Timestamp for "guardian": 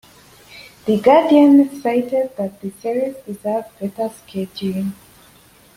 0.99-1.79